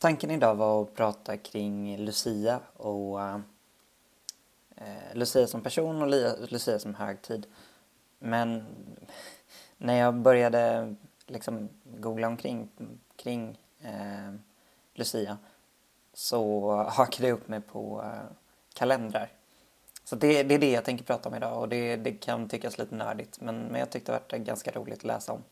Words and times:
Tanken 0.00 0.30
idag 0.30 0.54
var 0.54 0.82
att 0.82 0.94
prata 0.94 1.36
kring 1.36 1.96
Lucia 1.96 2.60
och 2.76 3.20
eh, 3.20 3.38
Lucia 5.12 5.46
som 5.46 5.62
person 5.62 6.02
och 6.02 6.08
Lucia 6.50 6.78
som 6.78 6.94
högtid. 6.94 7.46
Men 8.18 8.66
när 9.76 9.94
jag 9.94 10.14
började 10.14 10.94
liksom 11.26 11.68
googla 11.84 12.26
omkring 12.26 12.68
kring 13.16 13.58
eh, 13.80 14.34
Lucia 14.94 15.38
så 16.14 16.72
hakade 16.90 17.28
jag 17.28 17.38
upp 17.38 17.48
mig 17.48 17.60
på 17.60 18.02
eh, 18.04 18.36
kalendrar. 18.74 19.32
Så 20.04 20.16
det, 20.16 20.42
det, 20.42 20.54
är 20.54 20.58
det 20.58 20.70
jag 20.70 20.84
tänker 20.84 21.04
prata 21.04 21.28
om 21.28 21.34
idag 21.34 21.60
och 21.60 21.68
det, 21.68 21.96
det 21.96 22.12
kan 22.12 22.48
tyckas 22.48 22.78
lite 22.78 22.94
nördigt 22.94 23.40
men, 23.40 23.60
men 23.60 23.80
jag 23.80 23.90
tyckte 23.90 24.12
det 24.12 24.38
var 24.38 24.44
ganska 24.44 24.70
roligt 24.70 24.98
att 24.98 25.04
läsa 25.04 25.32
om. 25.32 25.42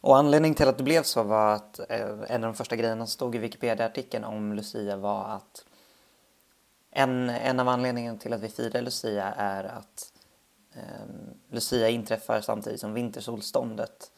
Och 0.00 0.16
anledningen 0.16 0.54
till 0.54 0.68
att 0.68 0.78
det 0.78 0.84
blev 0.84 1.02
så 1.02 1.22
var 1.22 1.54
att 1.54 1.78
eh, 1.78 2.08
en 2.28 2.44
av 2.44 2.52
de 2.52 2.54
första 2.54 2.76
grejerna 2.76 3.06
som 3.06 3.12
stod 3.12 3.34
i 3.34 3.38
Wikipedia-artikeln 3.38 4.24
om 4.24 4.52
Lucia 4.52 4.96
var 4.96 5.24
att 5.24 5.64
en, 6.90 7.30
en 7.30 7.60
av 7.60 7.68
anledningarna 7.68 8.18
till 8.18 8.32
att 8.32 8.40
vi 8.40 8.48
firar 8.48 8.82
Lucia 8.82 9.32
är 9.36 9.64
att 9.64 10.12
eh, 10.74 11.06
Lucia 11.48 11.88
inträffar 11.88 12.40
samtidigt 12.40 12.80
som 12.80 12.94
vintersolståndet 12.94 14.10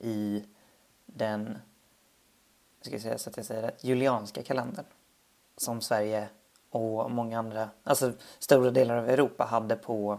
i 0.00 0.44
den, 1.06 1.58
ska 2.80 2.92
jag 2.92 3.02
säga 3.02 3.18
så 3.18 3.30
att 3.30 3.36
jag 3.36 3.46
säger 3.46 3.62
rätt, 3.62 3.84
julianska 3.84 4.42
kalendern 4.42 4.84
som 5.56 5.80
Sverige 5.80 6.28
och 6.70 7.10
många 7.10 7.38
andra, 7.38 7.70
alltså 7.82 8.12
stora 8.38 8.70
delar 8.70 8.96
av 8.96 9.08
Europa 9.08 9.44
hade 9.44 9.76
på 9.76 10.18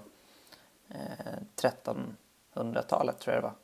eh, 0.89 1.37
1300-talet 2.53 3.19
tror 3.19 3.35
jag 3.35 3.43
det 3.43 3.47
var 3.47 3.55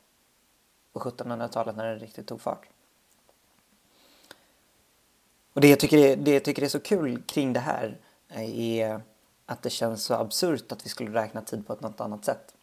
på 0.94 1.00
1700-talet 1.00 1.76
när 1.76 1.84
det 1.84 1.96
riktigt 1.96 2.26
tog 2.26 2.40
fart. 2.40 2.68
Och 5.52 5.60
det 5.60 5.68
jag, 5.68 5.80
tycker 5.80 5.98
är, 5.98 6.16
det 6.16 6.30
jag 6.30 6.44
tycker 6.44 6.62
är 6.62 6.68
så 6.68 6.80
kul 6.80 7.22
kring 7.22 7.52
det 7.52 7.60
här 7.60 8.00
eh, 8.28 8.58
är 8.58 9.00
att 9.46 9.62
det 9.62 9.70
känns 9.70 10.04
så 10.04 10.14
absurt 10.14 10.72
att 10.72 10.86
vi 10.86 10.88
skulle 10.88 11.22
räkna 11.22 11.40
tid 11.40 11.66
på 11.66 11.72
ett 11.72 11.80
något 11.80 12.00
annat 12.00 12.24
sätt. 12.24 12.54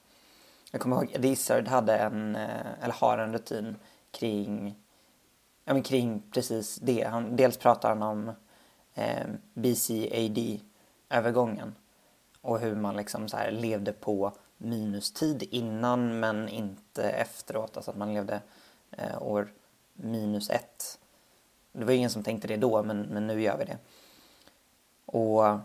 Jag 0.71 0.81
kommer 0.81 0.95
ihåg 0.95 1.15
att 1.15 1.25
Izzard 1.25 1.67
hade 1.67 1.97
en, 1.97 2.35
eh, 2.35 2.81
eller 2.81 2.93
har 2.93 3.17
en 3.17 3.33
rutin 3.33 3.75
kring, 4.11 4.75
ja 5.65 5.73
men 5.73 5.83
kring 5.83 6.23
precis 6.31 6.75
det. 6.75 7.03
Han, 7.03 7.35
dels 7.35 7.57
pratar 7.57 7.89
han 7.89 8.03
om 8.03 8.31
eh, 8.93 9.27
BCAD-övergången 9.53 11.75
och 12.41 12.59
hur 12.59 12.75
man 12.75 12.97
liksom 12.97 13.29
så 13.29 13.37
här 13.37 13.51
levde 13.51 13.93
på 13.93 14.33
minustid 14.57 15.43
innan 15.51 16.19
men 16.19 16.49
inte 16.49 17.03
efteråt. 17.03 17.77
Alltså 17.77 17.91
att 17.91 17.97
man 17.97 18.13
levde 18.13 18.41
eh, 18.91 19.23
år 19.23 19.53
minus 19.93 20.49
ett. 20.49 20.99
Det 21.71 21.85
var 21.85 21.93
ingen 21.93 22.09
som 22.09 22.23
tänkte 22.23 22.47
det 22.47 22.57
då 22.57 22.83
men, 22.83 23.01
men 23.01 23.27
nu 23.27 23.41
gör 23.41 23.57
vi 23.57 23.65
det. 23.65 23.77
Och 25.05 25.59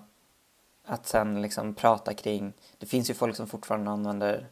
att 0.84 1.06
sen 1.06 1.42
liksom 1.42 1.74
prata 1.74 2.14
kring, 2.14 2.52
det 2.78 2.86
finns 2.86 3.10
ju 3.10 3.14
folk 3.14 3.36
som 3.36 3.46
fortfarande 3.46 3.90
använder 3.90 4.48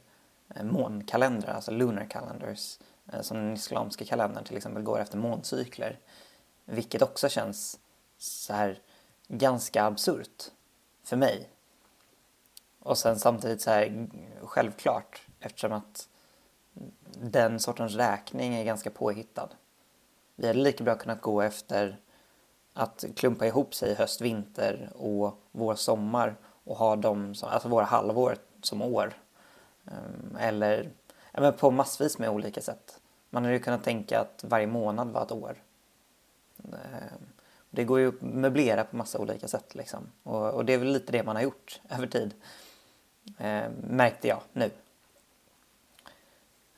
eh, 0.55 0.65
månkalendrar, 0.65 1.55
alltså 1.55 1.71
lunar 1.71 2.07
calendars, 2.11 2.79
eh, 3.13 3.21
som 3.21 3.37
den 3.37 3.55
islamska 3.55 4.05
kalendern 4.05 4.45
till 4.45 4.57
exempel 4.57 4.83
går 4.83 5.01
efter 5.01 5.19
måncykler. 5.19 5.99
Vilket 6.65 7.03
också 7.03 7.29
känns 7.29 7.79
så 8.19 8.53
här 8.53 8.79
ganska 9.29 9.85
absurt 9.85 10.51
för 11.05 11.17
mig. 11.17 11.49
Och 12.85 12.99
sen 12.99 13.19
samtidigt 13.19 13.63
så 13.63 13.71
här 13.71 14.09
självklart 14.43 15.23
eftersom 15.41 15.73
att 15.73 16.09
den 17.23 17.61
sortens 17.61 17.95
räkning 17.95 18.55
är 18.55 18.65
ganska 18.65 18.91
påhittad. 18.91 19.49
Vi 20.37 20.47
hade 20.47 20.59
lika 20.59 20.85
bra 20.85 20.95
kunnat 20.95 21.21
gå 21.21 21.43
efter 21.43 22.01
att 22.73 23.05
klumpa 23.17 23.47
ihop 23.47 23.75
sig 23.75 23.95
höst, 23.95 24.21
vinter 24.21 24.91
och 24.95 25.39
vår, 25.53 25.75
sommar 25.75 26.37
och 26.65 26.77
ha 26.77 26.97
dem 26.97 27.35
som, 27.35 27.49
alltså 27.49 27.69
våra 27.69 27.85
halvår 27.85 28.37
som 28.63 28.83
år. 28.83 29.15
Ehm, 29.87 30.37
eller 30.41 30.91
ja, 31.33 31.53
på 31.53 31.71
massvis 31.71 32.19
med 32.19 32.31
olika 32.31 32.61
sätt. 32.61 33.01
Man 33.31 33.45
hade 33.45 33.55
ju 33.55 33.63
kunnat 33.63 33.85
tänka 33.85 34.21
att 34.21 34.45
varje 34.49 34.67
månad 34.67 35.09
var 35.09 35.23
ett 35.23 35.33
år. 35.33 35.63
Ehm, 36.65 37.27
det 37.71 37.85
går 37.85 38.01
ju 38.01 38.09
att 38.09 38.23
möblera 38.23 38.85
på 38.85 38.97
massa 38.97 39.19
olika 39.19 39.49
sätt 39.49 39.75
liksom. 39.75 40.07
och, 40.23 40.51
och 40.51 40.65
det 40.65 40.73
är 40.73 40.79
väl 40.79 40.93
lite 40.93 41.13
det 41.13 41.23
man 41.23 41.37
har 41.37 41.43
gjort 41.43 41.81
över 41.89 42.07
tid 42.07 42.35
eh, 43.39 43.71
märkte 43.83 44.29
jag 44.29 44.41
nu. 44.53 44.71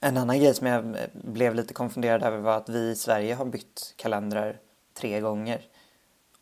En 0.00 0.16
annan 0.16 0.38
grej 0.38 0.54
som 0.54 0.66
jag 0.66 0.84
eh, 0.84 1.06
blev 1.12 1.54
lite 1.54 1.74
konfunderad 1.74 2.22
över 2.22 2.38
var 2.38 2.56
att 2.56 2.68
vi 2.68 2.90
i 2.90 2.96
Sverige 2.96 3.34
har 3.34 3.44
bytt 3.44 3.94
kalendrar 3.96 4.58
tre 4.94 5.20
gånger. 5.20 5.60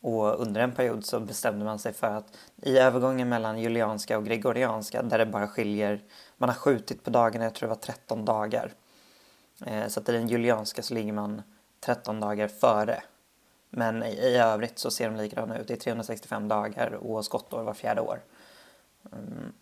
Och 0.01 0.41
under 0.41 0.61
en 0.61 0.71
period 0.71 1.05
så 1.05 1.19
bestämde 1.19 1.65
man 1.65 1.79
sig 1.79 1.93
för 1.93 2.07
att 2.07 2.37
i 2.61 2.77
övergången 2.77 3.29
mellan 3.29 3.59
julianska 3.59 4.17
och 4.17 4.25
gregorianska 4.25 5.01
där 5.01 5.17
det 5.17 5.25
bara 5.25 5.47
skiljer, 5.47 6.03
man 6.37 6.49
har 6.49 6.55
skjutit 6.55 7.03
på 7.03 7.09
dagarna, 7.09 7.45
jag 7.45 7.53
tror 7.53 7.69
det 7.69 7.75
var 7.75 7.81
13 7.81 8.25
dagar. 8.25 8.73
Eh, 9.65 9.87
så 9.87 9.99
att 9.99 10.09
i 10.09 10.11
den 10.11 10.27
julianska 10.27 10.81
så 10.83 10.93
ligger 10.93 11.13
man 11.13 11.41
13 11.79 12.19
dagar 12.19 12.47
före. 12.47 13.03
Men 13.69 14.03
i, 14.03 14.09
i 14.09 14.37
övrigt 14.37 14.79
så 14.79 14.91
ser 14.91 15.09
de 15.09 15.15
likadana 15.15 15.57
ut. 15.57 15.67
Det 15.67 15.73
är 15.73 15.77
365 15.77 16.47
dagar 16.47 16.91
och 16.91 17.25
skottår 17.25 17.63
var 17.63 17.73
fjärde 17.73 18.01
år. 18.01 18.19
Mm. 19.11 19.53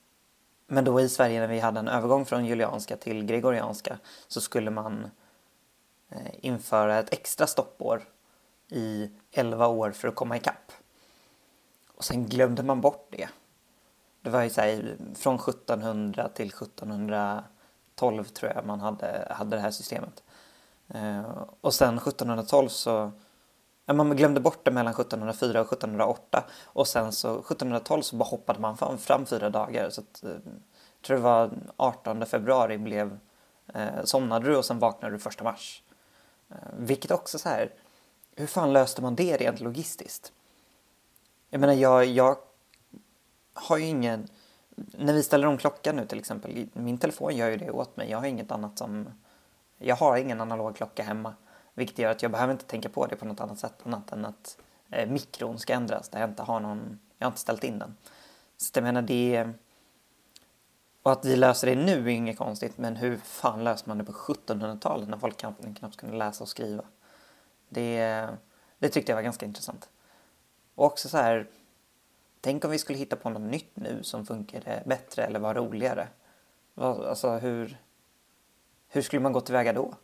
Men 0.73 0.85
då 0.85 1.01
i 1.01 1.09
Sverige 1.09 1.39
när 1.39 1.47
vi 1.47 1.59
hade 1.59 1.79
en 1.79 1.87
övergång 1.87 2.25
från 2.25 2.45
julianska 2.45 2.97
till 2.97 3.25
gregorianska 3.25 3.97
så 4.27 4.41
skulle 4.41 4.71
man 4.71 5.11
eh, 6.09 6.31
införa 6.41 6.99
ett 6.99 7.13
extra 7.13 7.47
stoppår 7.47 8.03
i 8.69 9.09
11 9.31 9.67
år 9.67 9.91
för 9.91 10.07
att 10.07 10.15
komma 10.15 10.37
ikapp. 10.37 10.71
Och 11.95 12.03
sen 12.03 12.25
glömde 12.25 12.63
man 12.63 12.81
bort 12.81 13.07
det. 13.11 13.29
Det 14.21 14.29
var 14.29 14.43
ju 14.43 14.49
så 14.49 14.61
här, 14.61 14.97
från 15.15 15.35
1700 15.35 16.29
till 16.29 16.47
1712 16.47 18.23
tror 18.23 18.51
jag 18.55 18.65
man 18.65 18.79
hade, 18.79 19.27
hade 19.29 19.55
det 19.55 19.61
här 19.61 19.71
systemet. 19.71 20.23
Eh, 20.87 21.21
och 21.61 21.73
sen 21.73 21.97
1712 21.97 22.67
så 22.69 23.11
Ja, 23.85 23.93
man 23.93 24.15
glömde 24.15 24.39
bort 24.39 24.65
det 24.65 24.71
mellan 24.71 24.93
1704 24.93 25.61
och 25.61 25.67
1708 25.67 26.43
och 26.65 26.87
sen 26.87 27.11
så 27.11 27.39
1712 27.39 28.01
så 28.01 28.15
bara 28.15 28.29
hoppade 28.29 28.59
man 28.59 28.77
fram, 28.77 28.97
fram 28.97 29.25
fyra 29.25 29.49
dagar. 29.49 29.89
Så 29.89 30.01
att, 30.01 30.23
eh, 30.23 30.29
jag 30.31 31.05
tror 31.05 31.17
det 31.17 31.23
var 31.23 31.51
18 31.77 32.25
februari 32.25 32.77
blev, 32.77 33.19
eh, 33.73 34.03
somnade 34.03 34.49
du 34.49 34.57
och 34.57 34.65
sen 34.65 34.79
vaknade 34.79 35.15
du 35.15 35.19
första 35.19 35.43
mars. 35.43 35.83
Eh, 36.49 36.55
vilket 36.77 37.11
också 37.11 37.39
så 37.39 37.49
här, 37.49 37.73
hur 38.35 38.47
fan 38.47 38.73
löste 38.73 39.01
man 39.01 39.15
det 39.15 39.37
rent 39.37 39.59
logistiskt? 39.59 40.31
Jag 41.49 41.61
menar, 41.61 41.73
jag, 41.73 42.05
jag 42.05 42.37
har 43.53 43.77
ju 43.77 43.85
ingen, 43.85 44.27
när 44.75 45.13
vi 45.13 45.23
ställer 45.23 45.47
om 45.47 45.57
klockan 45.57 45.95
nu 45.95 46.05
till 46.05 46.19
exempel, 46.19 46.67
min 46.73 46.97
telefon 46.97 47.35
gör 47.35 47.49
ju 47.49 47.57
det 47.57 47.71
åt 47.71 47.97
mig. 47.97 48.09
Jag 48.09 48.17
har 48.17 48.25
inget 48.25 48.51
annat 48.51 48.77
som, 48.77 49.09
jag 49.77 49.95
har 49.95 50.17
ingen 50.17 50.41
analog 50.41 50.75
klocka 50.75 51.03
hemma. 51.03 51.33
Vilket 51.73 51.97
gör 51.97 52.11
att 52.11 52.21
jag 52.21 52.31
behöver 52.31 52.53
inte 52.53 52.65
tänka 52.65 52.89
på 52.89 53.05
det 53.05 53.15
på 53.15 53.25
något 53.25 53.41
annat 53.41 53.59
sätt 53.59 53.73
annat 53.83 54.11
än 54.11 54.25
att 54.25 54.57
eh, 54.89 55.09
mikron 55.09 55.59
ska 55.59 55.73
ändras 55.73 56.09
där 56.09 56.19
jag 56.19 56.29
inte 56.29 56.43
har 56.43 56.59
någon, 56.59 56.99
jag 57.17 57.25
har 57.25 57.31
inte 57.31 57.41
ställt 57.41 57.63
in 57.63 57.79
den. 57.79 57.97
Så 58.57 58.71
jag 58.73 58.83
menar 58.83 59.01
det 59.01 59.53
och 61.03 61.11
att 61.11 61.25
vi 61.25 61.35
löser 61.35 61.67
det 61.67 61.75
nu 61.75 62.03
är 62.03 62.07
inget 62.07 62.37
konstigt 62.37 62.77
men 62.77 62.95
hur 62.95 63.17
fan 63.17 63.63
löser 63.63 63.87
man 63.87 63.97
det 63.97 64.03
på 64.03 64.11
1700-talet 64.11 65.09
när 65.09 65.17
folk 65.17 65.37
knappt, 65.37 65.77
knappt 65.77 65.97
kunde 65.97 66.17
läsa 66.17 66.43
och 66.43 66.49
skriva? 66.49 66.83
Det, 67.69 68.27
det 68.79 68.89
tyckte 68.89 69.11
jag 69.11 69.17
var 69.17 69.23
ganska 69.23 69.45
intressant. 69.45 69.89
Och 70.75 70.85
också 70.85 71.09
så 71.09 71.17
här, 71.17 71.47
tänk 72.41 72.65
om 72.65 72.71
vi 72.71 72.77
skulle 72.79 72.99
hitta 72.99 73.15
på 73.15 73.29
något 73.29 73.51
nytt 73.51 73.75
nu 73.75 74.03
som 74.03 74.25
funkade 74.25 74.83
bättre 74.85 75.23
eller 75.23 75.39
var 75.39 75.53
roligare. 75.53 76.07
Alltså 76.75 77.29
hur, 77.29 77.77
hur 78.87 79.01
skulle 79.01 79.21
man 79.21 79.33
gå 79.33 79.41
tillväga 79.41 79.73
då? 79.73 79.95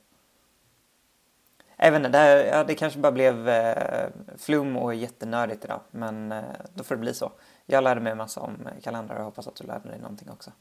Jag 1.81 1.91
vet 1.91 2.05
inte, 2.05 2.09
det, 2.09 2.47
ja, 2.47 2.63
det 2.63 2.75
kanske 2.75 2.99
bara 2.99 3.11
blev 3.11 3.49
eh, 3.49 4.09
flum 4.37 4.77
och 4.77 4.95
jättenördigt 4.95 5.65
idag. 5.65 5.79
Men 5.91 6.31
eh, 6.31 6.43
då 6.73 6.83
får 6.83 6.95
det 6.95 7.01
bli 7.01 7.13
så. 7.13 7.31
Jag 7.65 7.83
lärde 7.83 8.01
mig 8.01 8.11
en 8.11 8.17
massa 8.17 8.41
om 8.41 8.69
kalendrar 8.83 9.19
och 9.19 9.25
hoppas 9.25 9.47
att 9.47 9.55
du 9.55 9.67
lärde 9.67 9.89
dig 9.89 9.99
någonting 9.99 10.29
också. 10.29 10.51